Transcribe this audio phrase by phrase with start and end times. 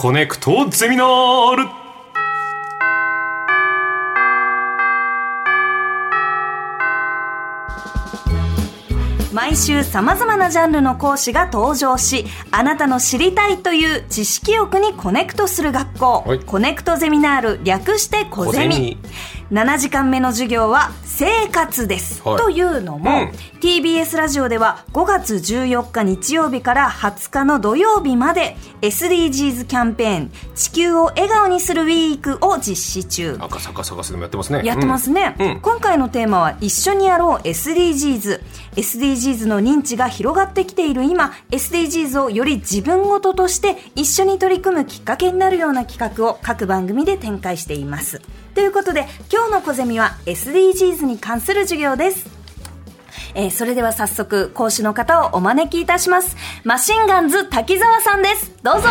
[0.00, 1.64] コネクトゼミナール。
[9.32, 16.38] 毎週さまざまなジャンルの講師が登場しあなたの知りたいという知識欲にコネクトする学校、はい。
[16.38, 18.74] コネクトゼミナール略してコゼミ。
[18.74, 18.98] コゼミ
[19.50, 22.36] 7時間目の授業は生活です、はい。
[22.36, 23.28] というのも、うん。
[23.60, 33.38] TBS ラジオでは5月14日日曜日から20日の土曜日まで SDGs キャンペーン地球を笑顔にするウィークを実施中。
[33.40, 34.60] 赤坂探すでもやってますね。
[34.64, 35.60] やってますね、うん。
[35.60, 38.42] 今回のテーマは一緒にやろう SDGs
[38.76, 41.04] SDGs の認知が広がってきている。
[41.04, 48.20] 今 SDGs をより自分ごととして一緒に取り組むきっかけになるような企画を各番組で展開しています
[48.58, 52.26] ということで今日の小ゼミは SDGs に関する授業です
[53.36, 58.88] えーそれでは早速講師の方をお招きいたしますマシンガンズ滝沢さんですどうぞ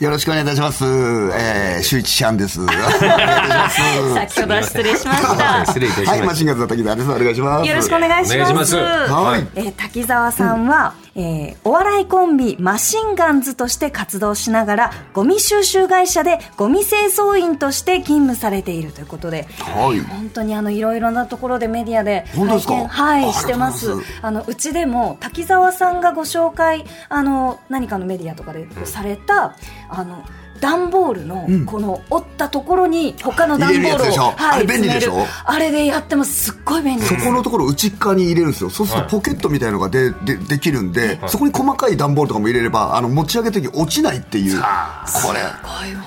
[0.00, 0.82] よろしくお願いいたします。
[0.82, 2.58] えー、周一シャンです。
[2.64, 4.14] お願いいたします。
[4.14, 7.10] 先ほどは失礼しました 失礼いたしました、はい、マシンガンズの滝沢です。
[7.10, 7.68] お願いします。
[7.68, 8.34] よろしくお願いします。
[8.34, 20.00] お願いしますはいえー滝沢さんは、えーお笑いコンビマシンガンズとして活動しながら、ゴミ収集会社でゴミ清掃員として勤務されているということで、はい。
[20.00, 22.74] 本当にあのいろいろなところでメディアで本当ですか？
[22.88, 23.92] はいあしてます。
[24.22, 29.56] あのうちでも滝沢さんがご紹介あの何かのメディアとかでされた、
[29.88, 30.24] あの
[30.60, 31.66] 段ボールのん。
[31.66, 34.34] この折ったところに他の段ボールを、入れるやつでしょ。
[34.38, 35.26] あれ便利でしょ？
[35.44, 37.02] あれでやってますすっごい便利。
[37.02, 38.70] そこのところ内っ側に入れるんですよ。
[38.70, 44.60] そうするとポケットみたいのがででできるんで、そこに細かい段ボールとかも入れれば、あの持ち上げた時落ちないっていう。
[44.60, 45.40] これ、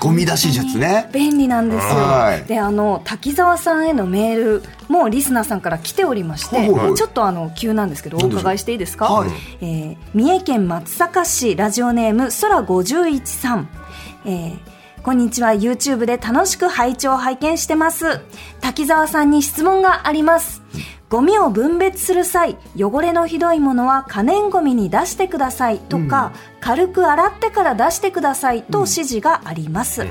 [0.00, 1.10] ゴミ出し術ね。
[1.12, 2.48] 便利なんですよ、はい。
[2.48, 6.94] であの滝沢さんへのメールもリスナーさんから来ておりまして、はいはいはい。
[6.94, 9.30] ちょっとあの急なんですけどお伺いしていいですか、はい。
[9.60, 13.68] えー三重県松阪市ラジオネーム空51さん、
[14.24, 14.58] えー
[15.04, 15.50] こんにちは。
[15.50, 18.20] YouTube で楽しく拝聴拝見してます。
[18.62, 20.62] 滝沢さんに質問があります。
[21.10, 26.32] ゴミを分別する際汚れのひどいものは可燃ゴミに出してくださいとか、
[26.64, 30.06] 軽く洗ってから出してくださいと指示があります、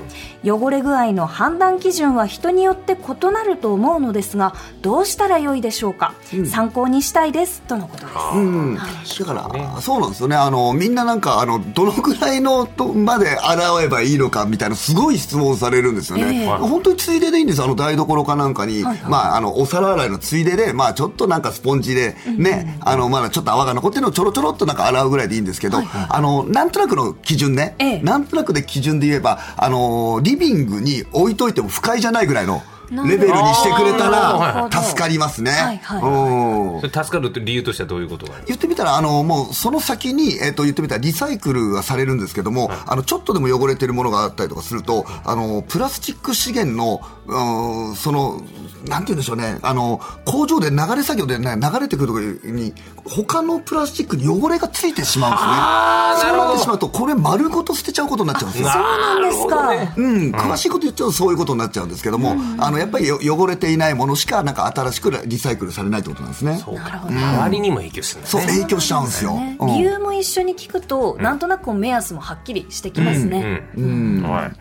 [0.46, 4.54] 汚れ具合の判断基準は人によって異なると思うのですが
[4.84, 6.14] どうしたらよいでしょうか、
[6.46, 7.64] 参考にしたいです。
[7.64, 8.82] とのことです、うん、だ
[9.26, 10.36] から、そうなんですよね。
[10.36, 16.42] あの、みんななんか、あの、どのぐらいのとまで洗えばいいのかみたいな、すごい質問されるんですよね。
[16.42, 16.48] ええ。
[16.48, 19.10] 本当についででいいんですあの、台所かなんかに、はいはい。
[19.10, 28.00] まあ、あの、お皿洗いのついでで、まあ、ちょっとなんかスポンジで、ね、あの、まだちょっと泡が残ってるのをちょろちょろっとなんか洗うぐらいでいいんですけど、あの、なんとなくの基準ね、ええ。
[28.02, 32.62] なんとなくで基準で言えば、あの、リビングに置いといても不快じゃないぐらいの、
[32.92, 35.52] レベルにしてくれたら助かりますね。
[35.52, 36.02] はいはい。
[36.02, 36.82] うん。
[36.82, 48.42] それ助かるって理由としてはどういうことが言ってみたら、あの、もう、その先に、えっ、と、言ってみたら、リサイクルがされるんですけども、あの、ちょっとでも汚れてるものがあったりとかすると、あの、プラスチック資源の、うん、その、
[48.88, 52.74] なんて言うんでしょうね、あの、工場で流れ作業でね、流れてくるところに、
[53.06, 56.32] 他のプラスチックに汚れがついてしまうんですね。
[56.32, 58.70] そうなってしまうと、これ丸ごと捨てちゃうことになっちゃうんですよ。
[58.70, 66.62] そうなんですか、うん、詳しいこと言っちゃうとそういうことになっちゃうんですけども、あの、やっぱりよ汚れていないものしか、なんか新しくリサイクルされないってことなんですね。
[66.64, 66.84] そうか。
[66.84, 67.16] なるほど。
[67.16, 69.34] 周りにも影響するんだそう、ね影響しちゃうんですよ。
[69.36, 69.58] ね。
[69.60, 69.68] うん。
[69.68, 74.24] 理由も一緒に聞くと、なんとなく目安もはっきりしてきますね、うん。
[74.24, 74.52] はい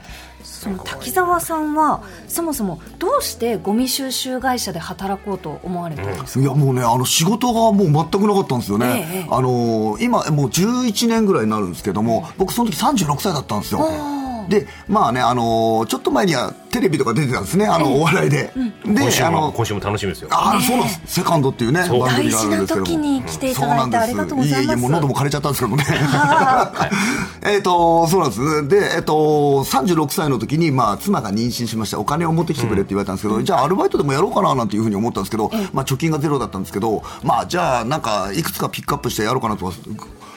[0.63, 9.09] その滝沢さんはそもそもどうしてゴミ収集会社で働こうと思われたんですか、いやもうね、あの仕事がもう全くなかったんですよね。
[9.13, 13.81] ええあのー今もう11年ぐらいになるんですけども、僕その時36歳だったんですよ。
[14.49, 18.53] で、まあね、あのーちょっと前にはテレビとか出てたんですね、あの、お笑いで。
[18.53, 18.53] で、
[18.85, 21.01] 今週あの、も今週も楽しみですよあそうなんです。
[21.07, 22.67] セカンドっていうね、番組があるんですけども。
[22.67, 25.85] 大事な時に来ていただいてありがとうございますいえいえ、もう喉も枯れちゃったんですけどもね。
[27.45, 28.69] えっと、そうなんです。
[28.69, 29.13] で、えっと、
[29.65, 31.99] 36歳の時に、まあ、妻が妊娠しました。
[31.99, 39.73] お金を持ってきてくれって言われたんですけど、じゃあアルバイトでもやろうかななんていうふうに思ったんですけど、まあ、貯金がゼロだったんですけど、まあ、じゃあ、なんか、いくつかピックアップしてやろうかなと。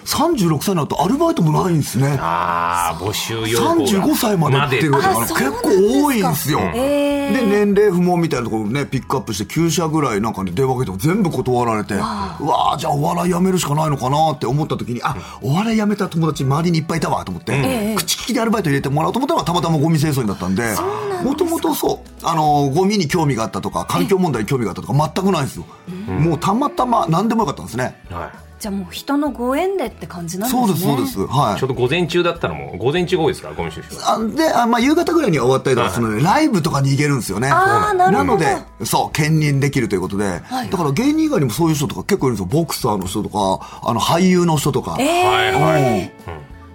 [0.05, 2.17] 36歳になるとアルバイトもないんですね。
[2.19, 6.59] ああ募集要項が35歳までっていうのがあそう結構多いんですよ。
[6.59, 20.75] で、年齢不問みたいなところをね、ピックアップして9社ぐらいなんかね、電話かけても全部断られて、うわあじゃあお笑いやめるしかないのかなって思った時に、あ、お笑いやめた友達周りにいっぱいいたわと思って、口利きでアルバイト入れてもらおうと思ったのがたまたまゴミ清掃員だったんで、
[21.23, 25.65] もともとそう、あの、ゴミに興味があったとか、環境問題に興味があったとか全くないんですよ。
[26.07, 28.01] もうたまたま何でもよかったんですね。
[28.09, 30.67] はじゃあもう人のご縁でって感じなんですね。
[30.67, 31.37] そうです、そうです。
[31.37, 31.55] はい。
[31.57, 31.69] いちょう。
[31.69, 37.49] ど午前中だったらもう午前中が多いですからゴミ収集はあで、あまあ、夕方ぐらいには終わったりとかするので、ライブとかに行けるんですよね。
[37.51, 38.33] あーなるほど。
[38.35, 40.69] ので、そう、兼任できるということで、はい。
[40.69, 42.59] だから芸人以外にもそういう人とか結構いるんですよ。
[42.59, 44.95] ボクサーの人とか、あの、俳優の人とか。
[44.99, 45.29] えー。
[45.29, 46.11] はいはい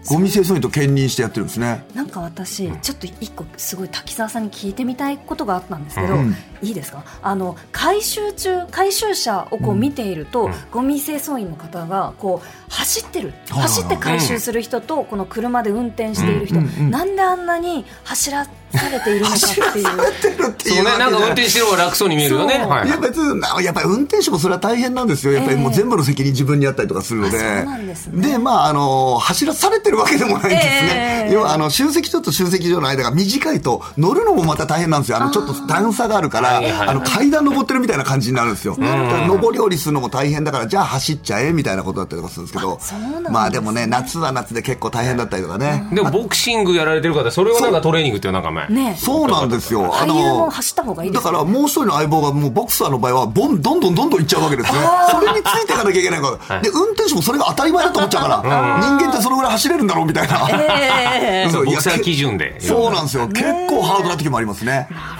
[0.09, 1.85] ゴミ清掃員と兼任してやってるんですね。
[1.95, 6.35] なんか私、ちょっと一個すごい滝沢さんに聞いてみたいことがあったんですけど、うん。
[6.63, 7.05] いいですか？
[7.23, 16.65] あの回収中回収車をこう見ていると、ゴミ清掃員の方がこう走ってる走って回収する人と、この車で運転している人、うん。
[16.65, 16.71] うん。
[16.81, 16.91] うん。
[16.91, 18.47] なんであんなに走ら
[18.79, 19.85] されているのかっていう。
[19.85, 22.59] やってるっていうそうね、なんか運転してる方が楽そうに見えるよね。
[22.59, 22.91] はいい。
[22.91, 28.39] や別になやっぱり運転手もそれは大変なんですよ、やっぱりもう全部の責任自分にあったりとかするので、あそうなんですね。
[28.39, 31.33] まあ、あの走らされてるわけでもないんですね、ええ。
[31.33, 43.31] 要はあの集積所と集積所の間が短いと、乗るのもまた大変なんですよ、あのちょっと段差があるから、あの階段登ってるみたいな感じになるんですよ、上り下りするのも大変だから、じゃあ走っちゃえみたいなことだったりとかするんですけど、そうなんですね。
[43.31, 45.89] まあでもね、夏は夏で結構大変だったりとかね。
[45.93, 48.91] でもボクシングやられてる方、それをなんかトレーニングっていうなんか前。
[48.91, 49.91] ねそうなんですよ。
[49.93, 54.79] 俳優も走った方がいいだからもう一人の相棒がもうボクサーの場合はボンどんどんどんどんいっちゃうわけですね。
[55.11, 56.61] それについていかなきゃいけないから。
[56.61, 60.49] で、運転手もそれが当たり前だと思っちゃうから、人間ってそのぐらい走れるんだろうみたいな。
[60.51, 62.61] ええそうボクサー基準で。
[62.61, 63.29] そうなんですよ。
[63.29, 64.89] 結構ハードな時もありますね。
[64.91, 65.20] な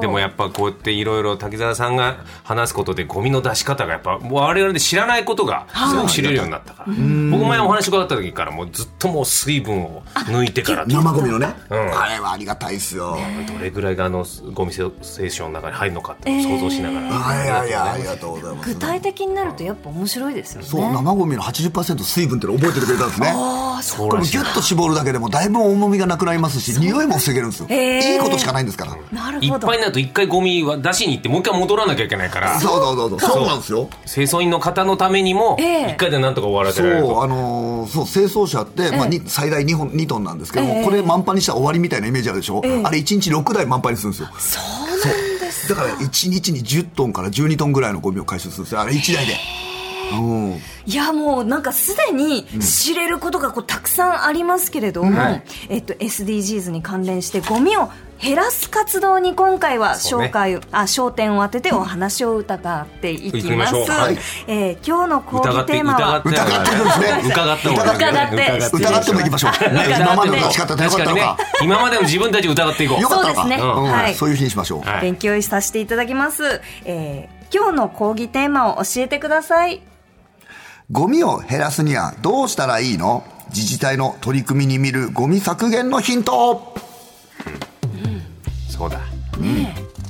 [0.00, 11.46] でもやっぱこうやっていろいろ滝沢さんが話すことでゴミの出し方がやっぱもう我々で知らないことがすごく知れるようになったから、僕前お話伺った時からもうずっともう水分を抜いてからど生ゴミのね。
[11.46, 13.18] んあれはありがたいですよ。
[13.60, 18.74] れぐらいがあのゴミステーションの中に入るのかっていうのを想像しながら、いやいや、ありがとうございます。
[18.74, 20.66] 具体的になるとやっぱ面白いですよね。
[20.66, 23.32] そう、生ゴミの80%水分ってのを覚えててくれたんですね。
[23.34, 27.68] ああ、そうこれもギュッと絞るだけでもだいぶ重みがなくなりますし、匂いも防げるんですよ。
[27.68, 28.96] いいことしかないんですから。
[29.12, 29.66] なるほど。
[29.66, 33.20] ぱいになると一回ゴミは出しに行ってもう一回戻らなきゃいけないからそうそうそうそう。
[33.20, 33.88] そうなんですよ。
[34.06, 44.28] 清掃員の方のためにもええ一回でなんとか終わらせそう、られるとあのーそう、清掃車って、まあ、に最大2本、2トンなんですけども、ええこれ満帆にしたら終わりみたいなイメージあるでしょ、ええあれ1日6台満帆にするんですよ。
[44.38, 45.68] そうなんです。
[45.68, 48.80] だから1日に10トンから12トンぐらいのゴミを回収するんですよ。
[48.80, 49.36] あれ1台で。
[50.12, 50.60] うん。
[50.86, 57.90] いやもうなんかすでに知れることがこうたくさんありますけれども、はいえっと SDGs に関連してゴミを
[58.20, 63.74] 減らす活動に今回は紹介、あ焦点を当ててお話を伺っていきます。
[63.74, 64.18] うはい
[64.48, 69.72] えー今日の講義テーマは疑って疑ってるんですね疑って疑ってもいきましょう。
[69.72, 71.38] ね、今までの出し方でよかったの確かにねか。
[71.62, 73.42] 今までの自分たちを疑っていこうよかったのか。
[73.42, 74.80] そうですねんはいそういう日にしましょう。
[74.80, 76.60] はい勉強させていただきます。
[76.84, 79.80] えー今日の講義テーマを教えてください。
[80.90, 83.22] ゴミを減らすにはどうしたらいいの？
[83.50, 86.74] 自治体の取り組みに見るゴミ削減のヒント。
[88.70, 88.98] そうだ。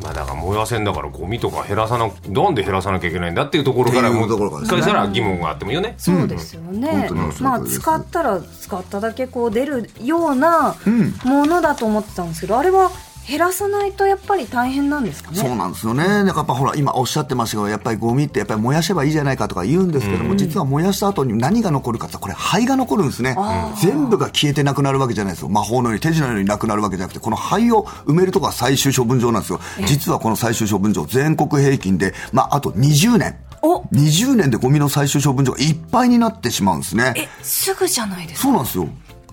[0.01, 5.95] まあだから燃やせんだからゴミとか減らさななんで減らさなきゃいけないんだっていうところからもう一回したら疑問があってもいいよね。
[5.99, 7.11] そうですよね、
[7.41, 10.77] まあ使ったら使っただけこう出るような
[11.25, 12.93] ものだと思ってたんですけど、あれは
[13.29, 15.37] 減らさないとやっぱり大変なんですかね？
[15.39, 16.05] そうなんですよね。
[16.05, 23.37] だからやっぱほら、今おっしゃってましたけど、やっぱりゴミってやっぱり燃やせばいいじゃないかとか言うんですけども、実は燃やした後に何が残るかってこれ灰が残るんですね。
[23.83, 25.49] 全部が消えてなくなるわけじゃないですよ。
[25.49, 29.61] 魔法のように手品のようになくなるわけじゃなくて、この灰を埋めるとこが最終処分場なんですよ。
[29.87, 33.37] 実はこの最終処分場、全国平均で、まあ、あと20年。
[33.61, 37.13] お20年でゴミの最終処分場がいっぱいになってしまうんですね。
[37.17, 38.49] えすぐじゃないですか？
[38.49, 38.89] そうなんですよ。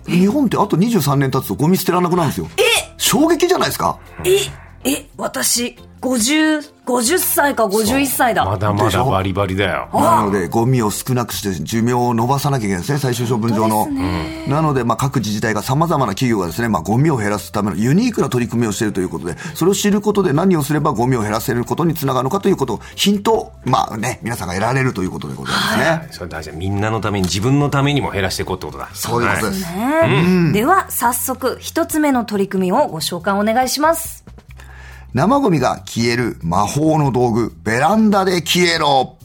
[0.06, 2.48] 日本ってあと23年経つとゴミ捨てられなくなるんですよ。
[2.96, 3.98] 衝撃じゃないですか？
[4.24, 4.38] え？
[4.86, 8.44] え私50 50歳か51歳だ。
[8.44, 9.88] まだまだバリバリだよ。
[9.92, 13.88] なので、ゴミを少なくして寿命を伸ばさなきゃいけないですね、最終処分場の。
[14.46, 26.08] なので、まあ、各自治体が様々な企業がですね、まあ、ゴミを減らすためのユニークな取り組みをしているということで、それを知ることで何をすればゴミを減らせることにつながるのかということを、ヒントを、まあね、皆さんが得られるということでございますね。
[26.12, 26.56] それ大事だ。
[26.56, 28.90] みんなのために自分のためにも減らしていこうってことだ。
[28.94, 29.62] そういうことです。
[29.74, 30.52] ね。
[30.52, 34.25] では早速一つ目の取り組みをご紹介お願いします
[35.16, 39.16] 生ゴミが消える魔法の道具、ベランダで消えろ。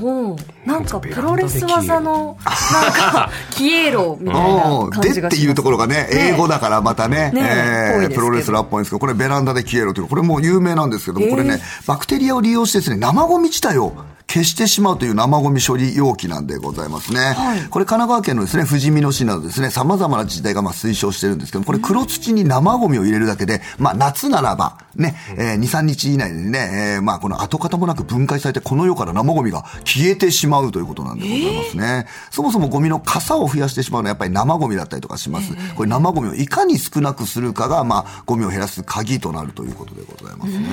[0.00, 0.36] ほう。
[0.66, 2.38] なんかプロレス技の
[2.72, 5.36] なんか消えろ みたいなうん感じがします。
[5.36, 7.42] でっていうところがね、英語だからまたね、ね。
[7.44, 13.92] えープロレスラーっぽいんですけど、これベランダで消えろという、これもう有名なんですけども、これね、バクテリアを利用してですね、生ゴミ自体を
[14.28, 17.34] 消してしまうという生ゴミ処理容器なんでございますね。
[17.70, 32.06] これ神奈川県のですね、富士見野市などですね、様々な自治体がまあ推奨してるんですけども、これ黒土に生ゴミを入れるだけで、まあ夏ならば、ね、えー2、3日以内でね、えーまあこの跡形もなく分解されて、この世から生ゴミが消えてしまうということなんでございますね。
[32.30, 35.52] そもそもゴミの傘を増やしてしまうのはやっぱり生ゴミだったりとかします。
[35.76, 40.66] これ生ゴミをいかに少なくするかが、まあゴミを減らす鍵となるということでございますね。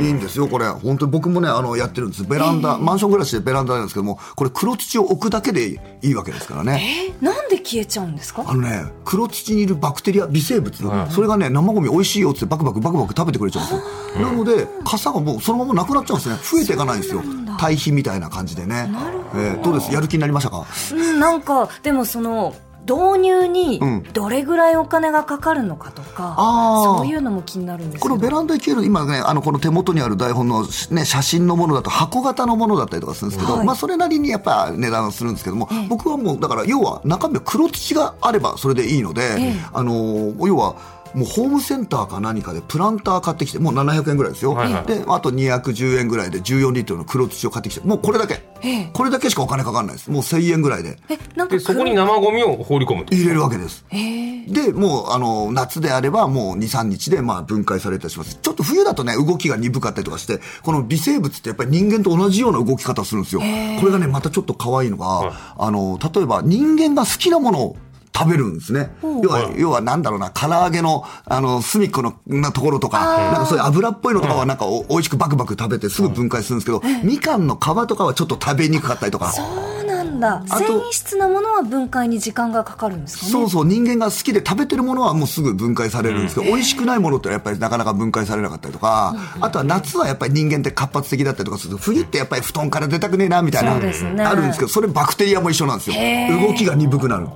[0.00, 0.68] いいんですよ、これ。
[0.68, 2.24] 本当に僕もね、あの、やってるんです。
[2.24, 5.68] ベランダ、まあ、マンション暮らしでベランダなんですけども、これ黒土を置くだけで
[6.02, 7.12] いいわけですからね。
[7.20, 8.44] えなんで消えちゃうんですか？
[8.46, 10.76] あのね、黒土にいるバクテリア、微生物、
[11.10, 14.26] それがね、生ゴミ美味しいよってバクバクバクバク食べてくれちゃうんですよ。
[14.26, 16.36] なので、傘がもうそのままなくなっちゃうんですね。
[16.36, 17.22] 増えていかないんですよ。
[17.58, 18.90] 堆肥みたいな感じでね。
[19.34, 19.92] えーどうです？
[19.92, 20.66] やる気になりましたか？
[20.92, 22.54] うん、なんかでもその
[22.88, 24.02] 導入にうん。
[24.12, 26.98] どれぐらいお金がかかるのかとか、あー。
[26.98, 33.66] そういうのも気になるんですこのベランダに消える、今ね、あの、この手元にある台本の、ね、写真のものだと箱型のものだったりとかするんですけど、はい。
[33.66, 39.54] まあ、それなりにやっぱ値段するんですけども、僕はもう、だから、要は中身は黒土があればそれでいいので、ええ。
[39.72, 40.76] あの、要は、
[41.14, 44.52] もうホームセンターか何かでプランター買ってきて、もう700円ぐらいですよ。
[44.52, 48.42] はいはいで、あと210円ぐらいで14リットルの黒土を買ってきて、もうこれだけ。
[48.62, 50.10] ええこれだけしかお金かかんないです。
[50.10, 53.84] もう1000円ぐらいでえなんかでそこに生ゴミを放り込むと入れるわけです。
[53.90, 58.38] えーで、もう、あの、夏であれば、もう2、3日で、まあ、分解されたりします。
[58.40, 63.40] ちょっと冬だとね、動きが鈍かったりとかして、この微生物ってやっぱり人間と同じような動き方をするんですよ。
[63.40, 67.76] これがね、またちょっと可愛いのが、あの、例えば人間が好きなものを
[68.16, 68.90] 食べるんですね。
[69.02, 79.32] 要は、要はなんだろうな、唐揚げの、あの、隅っこのなところとか、なんかそういう油っぽいのとかはなんかお美味しくバクバク食べてすぐ分解するんですけど、みかんの皮とかはちょっと食べにくかったりとか。
[79.32, 80.42] そうなんだ。
[80.48, 83.32] あと繊維質なものは分解に時間がかかるんですかね？
[83.32, 94.24] そうそう、人間が好きで食べてるものはもうすぐ分解されるんですけど、美味しくないものってやっぱりなかなか分解されなかったりとか、あとは夏はやっぱり人間って活発的だったりとかすると、冬ってやっぱり布団から出たくねえなみたいな、ね。
[94.24, 95.96] あるんですけど、それバクテリアも一緒なんですよ。
[96.40, 97.26] 動きが鈍くなる。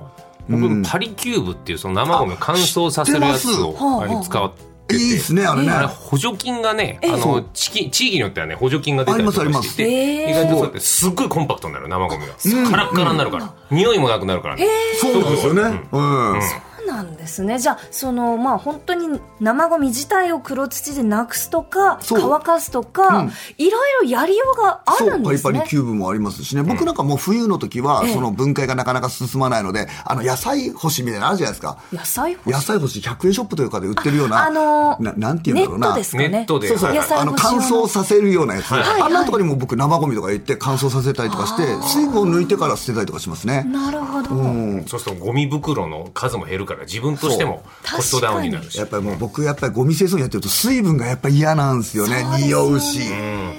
[0.49, 3.75] 僕パリキューブっていうその生ゴミを乾燥させるやつを
[4.23, 4.71] 使ってて。
[4.93, 5.71] いいですね、あれね。
[5.71, 12.33] 補助金がね、あの地域地域によってはね補助金が出たりとかして意外とそうやってすっごいコンパクトになる生ゴミが。
[12.69, 13.53] カラッカラになるから。
[13.69, 14.67] 匂いもなくなるからね。
[14.99, 15.61] そうですよね。
[15.91, 16.41] うん。
[16.81, 17.59] そうなんですね。
[17.59, 23.31] じゃあそのまあ本当に生ゴミ自体を黒土でなくすとか乾かすとか、うん。
[23.57, 25.59] いろいろやりようがあるんですね。
[25.59, 26.63] パリキューブもありますしね。
[26.63, 31.77] 僕なんかもう冬の時は、その分解がなかなか進まないので、あの、野菜干しみたいなのあるじゃないですか。
[31.91, 32.53] 野菜干し。
[32.53, 35.87] 野菜干し100円ショップとかで売ってるような、あのーななんていうんだろうな。
[35.87, 36.29] ネットですかね。
[36.29, 36.67] ネットで。
[36.67, 39.01] そうそう、あの乾燥させるようなやつ、はいはい。
[39.01, 43.63] あんなところにも僕生ゴミとか行って乾燥させたりとかして水分を抜いてから捨てたりとかしますね。
[43.63, 44.85] なるほど、うん。
[44.85, 47.63] そうするとゴミ袋の数も減るから自分としても
[47.95, 48.69] コストダウンになる。
[48.69, 52.21] しやっぱりもう僕やっぱりゴミ清掃やってると水分がやっぱり嫌なんですよね。
[52.21, 52.99] そうです匂うし、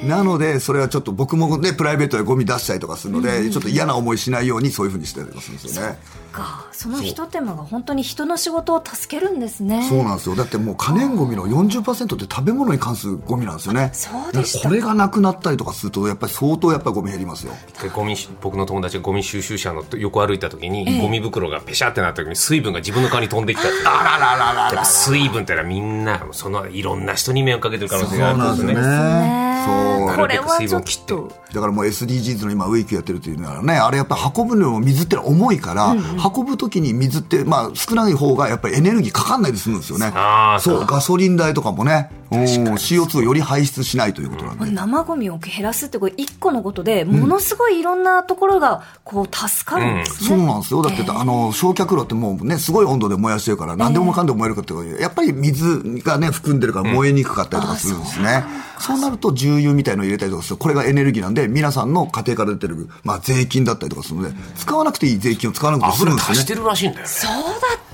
[0.04, 5.98] なのでそれはちょっと僕もねプライベートでゴミ出したりとかするので、ちょっと嫌な思いしないようにそういうふうにしてたりとかするんですよね。
[6.32, 6.66] か。
[6.72, 9.86] その一手間が本当に人の仕事を助けるんですね。
[9.88, 10.34] そうなんですよ。
[10.34, 13.90] だってもう可燃ゴミの40%って食べ物に関するゴミなんですよね。
[13.92, 14.68] そうでした。
[14.68, 17.52] これがなくなったりとかするとやっぱり相当やっぱりゴミ減りますよ。
[17.80, 31.32] でゴミ僕の友達がゴミ収集車の横歩いた時に、ゴミ袋がペシャってなった時に水分が自分の顔に飛んできたってあららららやっぱ水分ってのはみんなそのいろんな人に迷惑かけてる可能性そうがあるなんんですすでねねそうこれはちょっと。
[31.52, 35.94] だからもう SDGs の今ウィークやってるっていうのはね、あれやっぱ運ぶのも水って重いから、
[36.34, 40.12] 運ぶ時に水って、まあ少ない方がやっぱりエネルギーかかんないで済むんですよね。
[40.60, 44.70] そう、ガソリン代とかもね、うん CO2 をより排出しないということなんで。
[44.70, 50.82] 生ゴミを減らすってこれ一個のことでものすごいいろんなところがこう助かるんですね、そうなんですよ。
[50.82, 58.44] だって、あの、焼却炉ってもうね、すごい温度で燃やしてるから、何でもかんでも燃えるかっていうとやっぱり水がね、含んでるから燃えにくかったりとかするんですね。
[58.78, 66.54] そうなると、重油みたいのを入れたりとかする、これがエネルギーなんで、皆さんの家庭から出てる、まあ、税金だったりとかするので、使わなくていい税金を使わなくて済むんですよねして。
[66.54, 67.50] るらしいんだよねそうだっ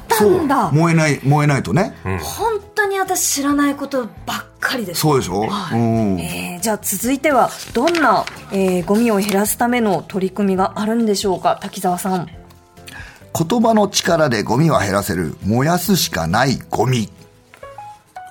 [0.09, 1.95] たそうんだ燃えない、燃えないとね。
[2.23, 6.21] 本当に私知らないことばっかりですそうでしょ、うん。
[6.21, 17.09] えーじゃあ続いてはどんな、えーゴミを減らすための取り組みがあるんでしょうか滝沢さん言葉の力でゴミは減らせる、燃やすしかないゴミ。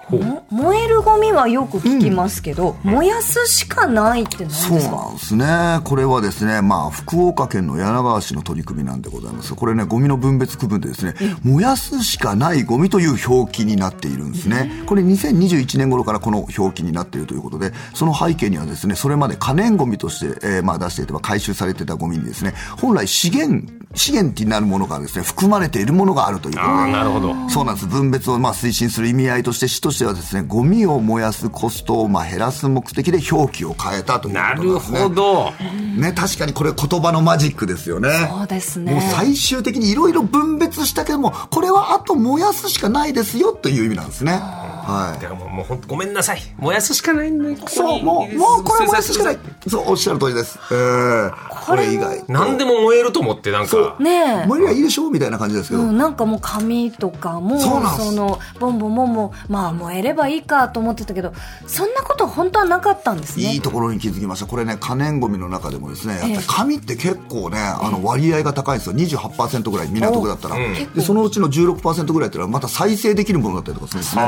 [0.09, 4.95] も燃えるゴミはよく聞きますけど、燃やすしかないって何そうですか？
[4.95, 5.79] なんですね。
[5.83, 9.53] これはですね、まあ、福岡県の柳川市の取り組みなんでございます。
[9.55, 14.83] これね、ゴミの分別区分でですね、燃やすしかないゴミという表記になっているんですね。
[14.85, 27.87] これ2021年頃からこの表記になっているということで、その背景にはですね、それまで可燃ゴミとして、えーまあ出していて、回収されてたゴミにですね、本来資源、資源になるものがですね、含まれているものがあるということで、ああなるほどそうなんです。
[27.87, 34.99] 分別をまあ推進する意味合いとして、市としてはですね、ゴミを燃やすコストをまあ減らす目的で表記を変えたというなることなんですね。
[34.99, 35.51] ほど
[35.97, 38.09] ね、確かにこれ言葉のマジックですよね。
[38.29, 44.39] そうですねもう最終的にいろいろ分別したけども、これはあと燃やすしかないですよという意味なんですね。
[44.87, 45.21] はい。
[45.21, 49.37] だからもうもう本当ごめんなさい燃やすしかないんだよここそう、にもう、もうこれは燃やすしかない。
[49.67, 50.57] そう、おっしゃる通りです。
[50.71, 51.33] えー
[51.67, 52.23] これ以外。
[52.29, 53.97] 何でも燃えると思って、なんか。
[53.99, 54.45] ねえ。
[54.47, 55.09] 無理はいいでしょ？
[55.09, 55.81] みたいな感じですけど。
[55.81, 61.33] うん、なんかもう紙とかもそうなんですのボンボンボンボンまあ燃えればいいかと思ってたけど
[61.65, 64.45] そんなこと本当はなかったんですねいいところに気づきました。
[64.45, 68.95] これね、可燃ゴミの中でもですね、やっぱり紙って結構ね、あの割合が高いんですよ。
[68.95, 70.55] 28%ぐらい、港区だったら。
[70.95, 74.21] で、そのうちの16%ぐらいっていうのはまた再生できるものだったりとかするんですね。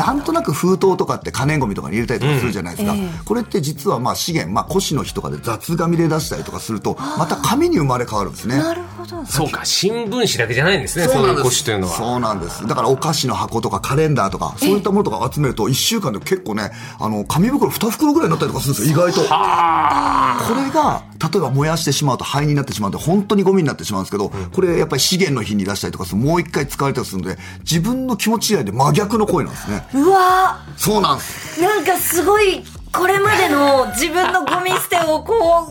[0.00, 2.94] なんとなく封筒とかって可燃ゴミとかに入れたりとかするじゃないですか。
[3.26, 8.56] これって実はまあ資源、まあ古紙の日とかで雑紙で出したりとかすると、また紙に生まれ変わるんですね。
[8.56, 8.89] なるほど
[9.26, 11.94] そうか、新聞紙だけじゃないんですね、そういう古紙というのは。
[11.94, 12.66] そうなんです。
[12.66, 19.20] だからお菓子の箱とかカレンダーとか、そういったものとか集めると、1週間で結構ね、あの、紙袋2袋ぐらいになったりとかするんですよ、意外と。
[19.22, 29.86] これが、例えば燃やしてしまうと灰になってしまうと、本当にゴミになってしまうんですけど、これやっぱり資源の日に出したりとかするもう一回使われたりするので、自分の気持ち以外で真逆の声なんですね。
[29.94, 31.60] うわそうなんです。
[31.60, 35.68] ーなんかすごいこれまでの自分のゴミ捨てをこううわ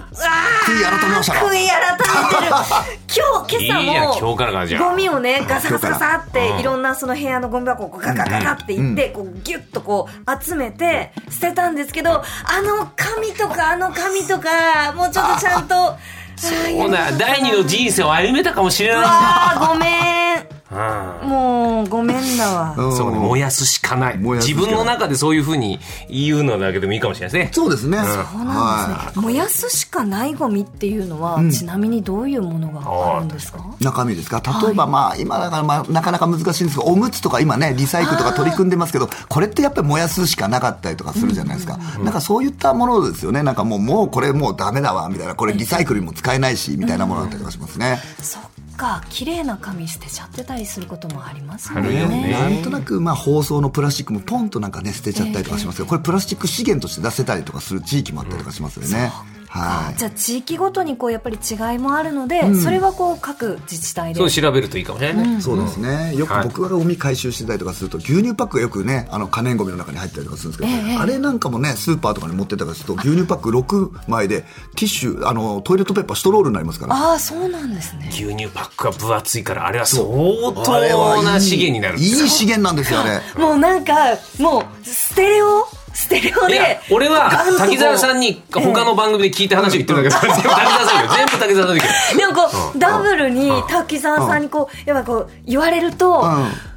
[0.65, 1.45] ー悔い改めましたか？
[1.47, 2.51] 悔い改めてる。
[3.13, 4.83] 今日今朝からかじゃあ。
[4.83, 19.01] もゴミをねガサガサガサってうんいろんなその部屋のゴミ箱をガガガガっていってこうギュッとこう集めて捨てたんですけどあの紙とかあの紙とかもうちょっとちゃんとあーほな、第二の人生を歩めたかもしれない。
[19.01, 22.75] うわーごめんもうごめんだわ。
[22.77, 22.95] うん。
[22.95, 24.17] そうね、燃やすしかない。
[24.17, 27.51] 自分の中でそういうふうに言うのだけでもいいかもしれないですね。
[27.53, 27.97] そうですね。
[27.97, 28.05] そう
[28.45, 33.65] なんですね、燃やすしかないゴミっていうのは、ちなみにどういうものがあるんですか？
[33.79, 34.41] 中身ですか？
[34.63, 43.41] 例えばまあ今だからまあなかなか難しいんですけどおむつとか今ねリサイクルとか取り組んでますけどこれってやっぱり燃やすしかなかったりとかするじゃないですか、なんかそういったものですよね。
[43.41, 45.33] なんかもうもうこれもうダメだわみたいな。
[45.33, 48.41] これリサイクルにも使えないしみたいなものだったりとかしますね、そっ
[48.79, 52.07] か綺麗な紙捨てちゃってたりすることもありますよね。
[52.07, 52.31] ね。
[52.31, 59.11] なんとなくまあ包装のプラスチックもポンとなんかね捨てちゃったりとかしますけどこれプラスチック資源として出せたりとかする地域もあったりとかしますよね、
[59.49, 59.97] はい。
[59.97, 64.19] じゃあ地域ごとにこうやっぱり違いもあるので、それはこう各自治体で。
[64.19, 65.41] そう調べるといいかもしれないね。
[65.41, 66.15] そうですね。
[66.15, 66.43] よくはい。
[66.43, 76.95] 僕がゴミ回収してたりとかすると、牛乳パックがよくね、あの、可燃ゴミの中に入ったりとかするんですけど、あれなんかもね、スーパーとかに持ってったりすると、牛乳パック6枚で、ティッシュ、あの、トイレットペーパー、ストロールになりますから。
[76.95, 78.07] ああそうなんですね。
[78.11, 82.25] 牛乳パックが分厚いから、あれは相当な資源になるんいですよ。
[82.25, 83.21] い資源なんですよ、あれ。
[83.41, 83.93] もうなんか
[84.37, 91.11] もうステレオステレオで、俺は滝沢さんに他の番組で聞いた話を言ってるんだけど、全部滝沢さんよ。
[91.15, 92.17] 全部滝沢さんだけど。
[92.19, 96.21] でもこう、ダブルに滝沢さんにこう、やっぱこう、言われると、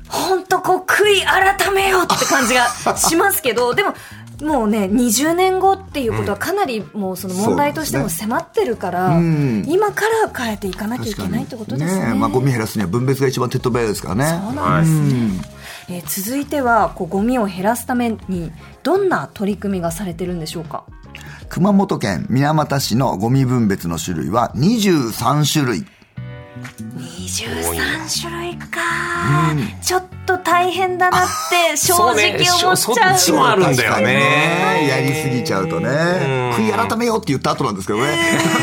[0.08, 3.94] 本当こう、悔い改めようって感じがしますけど、でも、
[4.42, 9.64] もうね、20年後っていうことはかなりもうその問題としても迫ってるから、ん。
[9.68, 12.08] 今から変えていかなきゃいけないってことですね。
[12.08, 14.40] ねまあ、ゴミ減らすには分別が一番手っ取り早いですからね。
[14.44, 15.51] そうなんですね。
[15.88, 20.84] えー続いてはこうゴミを減らすためにどんな取り組みがされてるんでしょうか？
[21.48, 25.84] 熊本県水俣市のゴミ分別の種類は23種類。
[26.96, 28.80] 23種類か、
[29.82, 32.76] ちょっと大変だなって正直思っちゃう。
[32.76, 33.02] そうね。
[33.02, 33.94] そっちもあるんだよね。
[33.94, 34.88] 確かにね。
[34.88, 35.88] やりすぎちゃうとね。
[36.56, 38.16] 悔い改めようって言った後なんですけどね。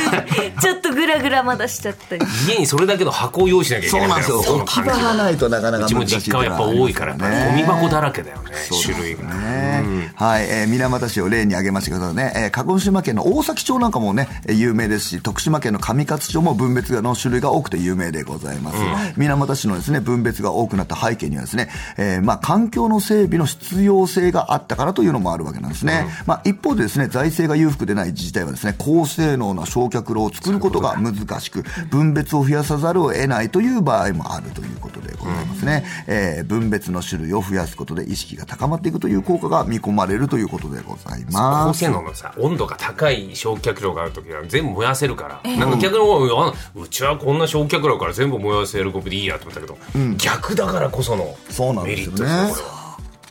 [0.62, 2.18] ちょっとグラグラまだしちゃった。
[2.18, 4.56] り家にそれだけの箱を用意しなきゃいけそうないみたいなんですよ。
[4.58, 7.48] 置き場がないとなかなかうちも難しい実家はやっぱ多いから、ね。
[7.50, 8.52] ゴミ箱だらけだよね、
[8.84, 9.24] 種類が。
[9.24, 18.78] ねはい、えー、水俣市を例に挙げましたけどね、えー鹿児島県の大崎町なんかもね、えー有名ですし、徳島県の上勝町も分別の種類が多くて有名でございます。
[19.16, 26.08] 水俣市のですね、分別が多くなった背景にはですね、えーまあ、環境の整備の必要性があったからというのもあるわけなんですね。
[26.26, 35.86] まあ、一方でですね、財政が裕福でない自治体はですね、高性能な焼却炉を作ることが難しく、分別を増やさざるを得ないという場合もあるということでございますね。
[36.08, 41.68] えー分別の種類を増やすことで意識が高まっていくという効果が見込まれるということでございます。
[41.68, 49.78] 高性能のさ温度が高い焼却炉がある時は全部燃やせるから、なんか逆の方があうちはこんな焼却炉から全部燃やせるゴミでいいやと思ったけど、
[50.18, 52.26] 逆だからこそのそうなんですよね。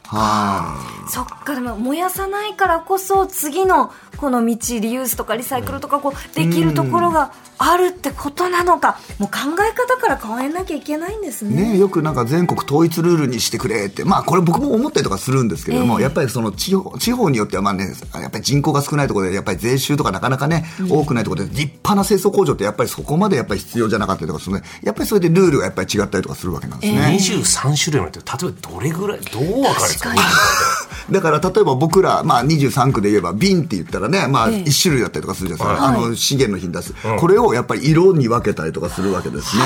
[0.09, 0.19] は。
[0.19, 11.49] はそっかでも燃やさないからこそ次のこの道リユースとかリサイクルとかこうできるところがあるってことなのかもう考え方から変えなきゃいけないんですい。
[11.49, 11.73] ね。
[11.73, 27.19] ね、よくなんか全国統一ルールにしてくれって、まあこれ僕も思ったりとかするんですけれども、ええやっぱりその地方地方によってはまあね、やっぱり人口が少ないところで、やっぱり税収とかなかなかね、多くないところで、立派な清掃工場ってやっぱりそこまでやっぱり必要じゃなかったりとかするので、やっぱりそれでルールがやっぱり違ったりとかするわけなんですね。
[27.21, 34.57] 23種類もあって例えばどれぐらいどう分かるんですか確かだから例えば僕ら、まあ、23区で言えば瓶って言ったらね、まあ、ええ。
[34.59, 35.97] 1種類だったりとかするじゃないですか、はい。
[36.05, 39.63] あの資源の日に出す、これをやっぱり色に分けたりとかするわけですね。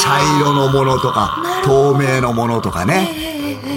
[0.00, 3.33] 茶色のものとか透明のものとかね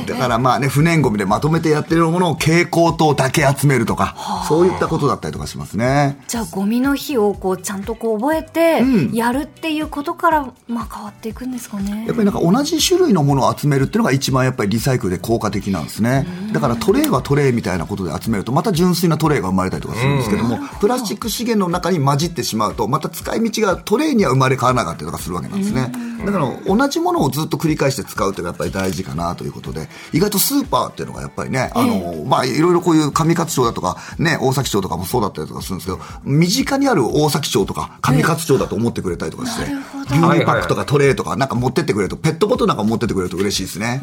[0.08, 4.16] だからまあね、不燃ゴミでまとめてやってるものを蛍光灯だけ集めるとか、
[4.48, 6.20] そういったことだったりとかしますね。
[6.28, 12.06] じゃあゴミの日をこうちゃんとこう覚えてやるっていうことからまあ変わっていくんですかね。
[12.08, 16.26] やっぱりなんか同じ種類のものを集めるっていうのが一番やっぱりリサイクルで効果的なんですね。
[16.54, 25.92] だからトレイはトレイみたいなことで集めるとまた純粋なトレイが生まれたりとかするんですけども、プラスチック資源の中に混じってしまうと、また使い道がトレイには生まれ変わらなかったりとかするわけなんですね。
[26.26, 39.72] だから同じものをずっと繰り返して使うっていうのがやっぱり大事かなということで、意外とスーパーっていうのがやっぱりね、あの、まあいろいろこういう上勝町だとか、ね、大崎町とかもそうだったりとかするんですけど、身近にある大崎町とか上勝町だと思ってくれたりとかして、
[40.10, 44.02] 牛乳パックとかトレイとかなんか持ってってくれると、ペットボトルなんか持ってってくれると嬉しいですね。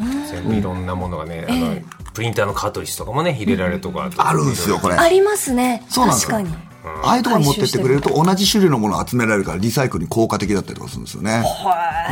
[0.57, 1.75] いろんなものがね、あの
[2.13, 4.95] プリンターのカートリッジとかもね入れられるとこあるあるんですよ、これ。
[4.95, 5.83] ありますね。
[5.89, 6.37] そうなんですよ。
[6.37, 11.43] 確かにああいうところに持ってってくれると同じ種類のものを集められるからリサイクルに効果的だったりとかするんですよね。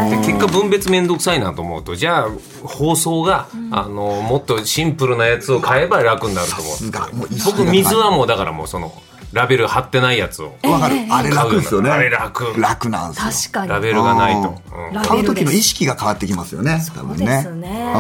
[0.10, 2.28] で結果分別面倒くさいなと思うとじゃあ
[2.64, 6.66] 包装が、あのもっとシンプルなやつを買えば楽になると思う。
[6.74, 8.94] さすがもう僕水はもうだからもうその
[9.34, 10.96] ラベル貼ってないやつをわかる。
[11.10, 11.90] あれ楽ですよね。
[11.90, 12.54] あれ楽。
[12.60, 13.52] 楽なんですよ。
[13.52, 13.70] 確かに。
[13.70, 14.94] ラベルがないと、うん。
[14.94, 16.78] ラ買う時の意識が変わってきますよね。
[16.94, 17.68] 多そう分ですね。
[17.68, 17.94] ね。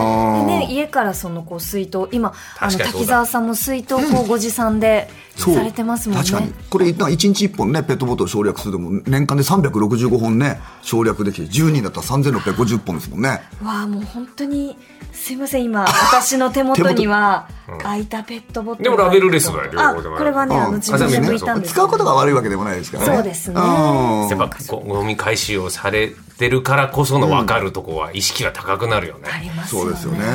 [0.48, 6.24] でね家からそのこう水筒今あの滝沢さんも水筒こうご持参でそうされてますもんね。
[6.24, 6.54] 確かに。
[6.70, 13.42] これ、1日1本ね、ペットボトル省略するでも、年間で365本ね、省略できて、10人だったら3650本ですもんね。
[13.64, 14.78] わあもう本当に
[15.12, 17.48] すいません今私の手元には
[17.82, 23.16] 空いたペットボトルでもラベルレスだよ両あ方でもこれはねあのうん自分で剥いたんですけど使うことが悪いわけでもないですからね。
[23.16, 29.86] そうですねうんやっぱゴミ回収をされてるからこその分かるとこは意識が高くなるよね、ありますよね。
[29.86, 30.26] そうですよね。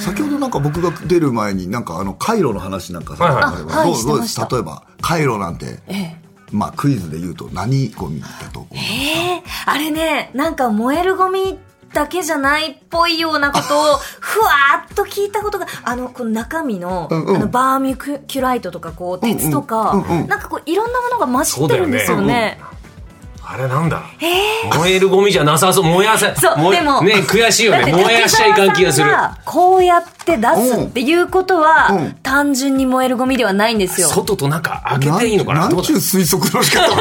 [0.00, 3.46] 先ほどなんか僕が出る前になんかあの回路の話なんかさはいはいあ
[3.80, 3.92] はい。
[3.92, 6.16] どうどうです例えば回路なんて、ええ。
[6.50, 11.58] まあクイズで言うと何ゴミだと思うええあれねなんか燃えるゴミ
[11.92, 17.36] だけじゃないっぽいようなことを ふわーっと聞いたことがあのこの中身の,、うんうん。
[17.36, 22.60] あのバーミキュライトとかこう鉄とか、うんうんうんなんかこういろんなものが混じってるんですよね。
[23.50, 24.02] あれなんだ?
[24.20, 25.84] え燃えるゴミじゃなさそう。
[25.84, 26.34] 燃やせ。
[26.34, 27.90] そうでもね悔しいよね。
[27.90, 29.08] 燃やしちゃいかん気がする。
[29.46, 32.12] こうやって出すっていうことは、うん。
[32.22, 34.08] 単純に燃えるゴミではないんですよ。
[34.08, 35.60] 外と中開けていいのかな？
[35.60, 36.94] なんどうだちゅう推測の仕方そ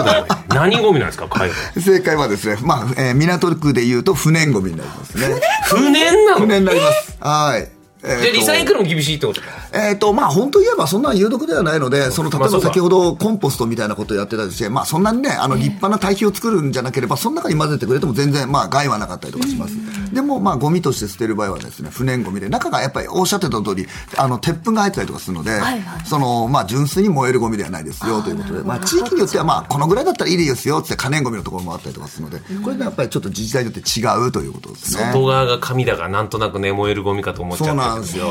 [0.00, 0.28] うだよね。
[0.48, 1.26] 何ゴミなんですか？
[1.28, 5.40] 回路正解はですね、まあ、えー港区で言うと不燃ゴミになりますね。
[5.64, 6.40] 不燃なの？
[6.40, 7.18] 不燃になります。
[7.20, 7.68] はい。
[8.04, 8.22] えーと。
[8.22, 19.74] じゃあリサイクルも厳しいってことかえっ、と、まあ、本当言えばそんな有毒ではないので、その、例えば先ほどコンポストみたいなことをやってたりして、まあ、そんなにね、あの、立派な堆肥を作るんじゃなければ、その中に混ぜてくれても全然、まあ、害はなかったりとかします。
[20.12, 35.04] でも、まあ、ゴミとして捨てる場合はですね、不燃ゴミで、中がやっぱりおっしゃってた通り、あの、鉄粉が入ってたりとかするので、はいその、まあ、純粋に燃えるゴミではないですよ、ということで、まあ、地域によっては、まあ、このぐらいだったらいいですよ、って可燃ゴミのところもあったりとかするので、これね、やっぱりちょっと自治体によって違うということですね。
[35.12, 38.26] 外側が紙だからなんとなくね燃えるゴミかと思っちゃそうったなんですよ。
[38.26, 38.30] う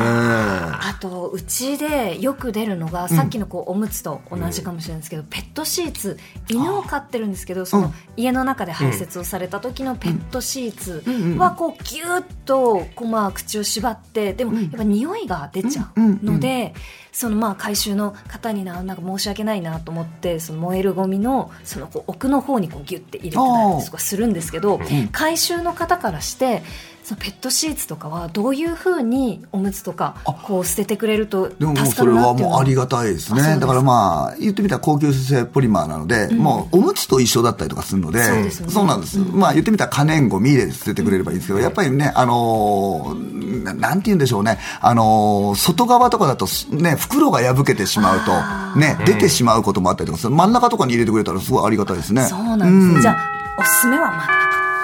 [0.00, 16.74] んあとうちでよく出るのが、さっきのこうおむつと同じかもしれないんですけど、ペットシーツ犬を飼ってるんですけどその家の中で排泄をされた時のペットシーツはこうギュッとこうまあ口を縛ってでもやっぱ匂いが出ちゃうので。
[17.18, 24.78] そのまあ回収の方にななんか申し訳ないなと思ってその燃えるゴミのそのこう奥の方にこうギュッて入れてたりとかするんですけど、
[25.10, 26.62] 回収の方からして
[27.02, 32.56] そのペットシーツとかはどういうふうにおむつとかこう捨ててくれるとでももう助かるそれはなっていうのは。
[32.58, 33.58] もうありがたいですね。
[33.58, 38.72] だからまあ、言ってみたら高級性ポリマーなので、もうおむつと一緒だったりとかするので、そうですよね。
[38.72, 39.18] そうなんです。
[39.18, 50.30] まあ言ってみたら可燃ゴミで捨ててくれればいいんですけど、やっぱりね、あのーななんて言うんでしょうね、あのー外側とかだとね、袋が破けてしまうと、ね、出てしまうこともあったりとか。
[50.30, 52.22] 真ん中とかに入れてくれたらすごいありがたいですね。
[52.24, 53.16] そうなんです、じゃあ
[53.58, 54.10] おすすめは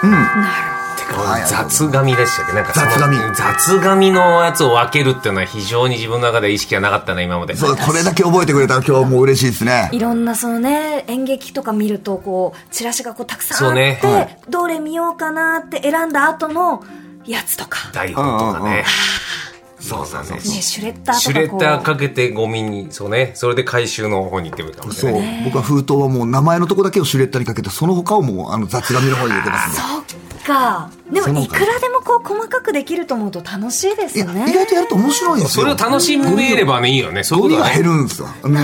[0.03, 2.53] 真ん中、なるてかはい雑紙でしたっけ？
[2.53, 7.55] なんか雑紙雑紙のやつを分けるっていうのは非常に自分の中で意識がなかったな今まで。
[7.57, 9.91] そう、これだけ覚えてくれたら今日はもう嬉しいですね。
[9.93, 14.01] いろんなそのね演劇とか見るとこうチラシがこうたくさんあって、ね。
[14.03, 14.39] はい。
[14.49, 16.83] どれ見ようかなって選んだ後の
[17.27, 18.85] やつとか、台本とかね
[19.85, 23.33] そうそうそうね、シュレッダーシュレッダーかけてゴミにそうね。
[23.35, 25.13] それで回収の方に行ってもいいかもしそう。
[25.13, 25.45] れない。
[25.45, 29.85] 僕は封筒はもう名前のとこだけをシュレッダーにかけて、その他をもうあの雑紙の方に入れてますね。
[30.09, 30.91] そっか。
[31.13, 34.45] でもいくらでもこう細かくできると思うと楽しいですね。
[34.49, 35.65] 意外とやると面白いんですよ。
[35.65, 37.23] それを楽しめればねいいよね。
[37.23, 38.29] そういうゴミが減るんですよ。
[38.49, 38.61] ね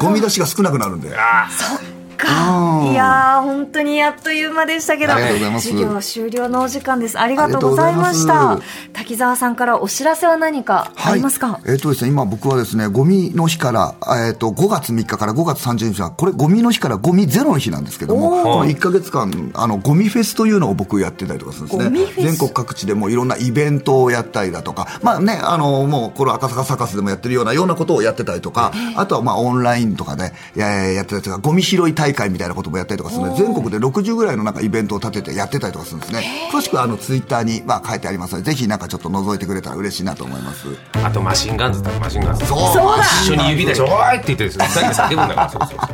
[0.00, 1.14] ゴミ出しが少なくなるんで。
[1.16, 1.78] あそっ
[2.22, 2.88] か。
[2.90, 7.18] いやー、本当にあっという間でしたけど、授業終了のお時間です。
[7.18, 8.60] ありがとうございました。
[8.92, 13.94] 滝沢さんからお知らせは何かありますか、えっ、とですね、今僕はですね、ゴミの日から、
[14.26, 22.24] えっ、と、5月3日から5月30日は、これゴミの日からゴミゼロの日なんですけども、この1ヶ月間、あの、ゴミフェスというのを僕やってたりとかするんですね。
[22.30, 36.48] 全国各地でもいろんなイベントをやったりだとか、まあね、あの、もう、これ赤坂サカスでもやってるような、ようなことをやってたりとか、あとはまあオンラインとかで、ややってたりとか、ゴミ拾い大会みたいなこともやったりとかするので、全国で60ぐらいのなんかイベントを立ててやってたりとかするんですね。
[36.52, 40.66] 詳しくはあの、ツイッターに、まあ書いてありますので、ぜひなんかちょっと覗いてくれたら嬉しいなと思います。
[41.04, 45.88] あとマシンガンズだマシンガンズそうそうだ一緒に指でしょ「おーい!」って言ってですね二人で叫ぶんだからそうそうそう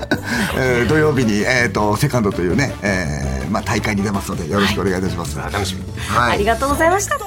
[0.59, 5.41] えー土曜日に、えー、とセカンドというね、えーまあ、大会に出ますのでよろしくお願いいたします。
[5.41, 7.19] あ楽しみはいありがとうございました。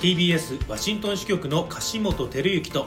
[0.00, 2.86] TBS ワシントン支局の樫本照之と